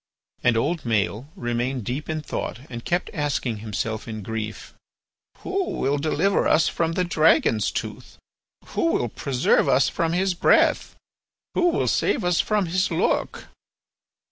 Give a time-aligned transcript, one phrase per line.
[0.43, 4.73] And old Maël remained deep in thought and kept asking himself in grief:
[5.41, 8.17] "Who will deliver us from the dragon's tooth?
[8.69, 10.95] Who will preserve us from his breath?
[11.53, 13.49] Who will save us from his look?"